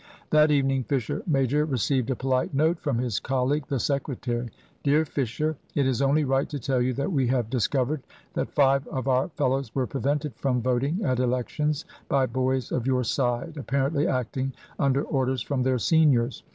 That 0.31 0.49
evening 0.49 0.83
Fisher 0.85 1.21
major 1.27 1.63
received 1.63 2.09
a 2.09 2.15
polite 2.15 2.55
note 2.55 2.79
from 2.79 2.97
his 2.97 3.19
colleague, 3.19 3.65
the 3.67 3.79
secretary. 3.79 4.49
"Dear 4.81 5.05
Fisher, 5.05 5.57
It 5.75 5.85
is 5.85 6.01
only 6.01 6.23
right 6.23 6.49
to 6.49 6.57
tell 6.57 6.81
you, 6.81 6.91
that 6.93 7.11
we 7.11 7.27
have 7.27 7.51
discovered 7.51 8.01
that 8.33 8.49
five 8.55 8.87
of 8.87 9.07
our 9.07 9.27
fellows 9.29 9.75
were 9.75 9.85
prevented 9.85 10.33
from 10.37 10.59
voting 10.59 11.03
at 11.03 11.19
Elections 11.19 11.85
by 12.09 12.25
boys 12.25 12.71
of 12.71 12.87
your 12.87 13.03
side, 13.03 13.57
apparently 13.57 14.07
acting 14.07 14.53
under 14.79 15.03
orders 15.03 15.43
from 15.43 15.61
their 15.61 15.77
seniors. 15.77 16.41